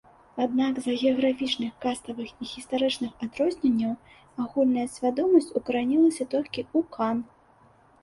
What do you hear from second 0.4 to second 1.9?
Аднак з-за геаграфічных,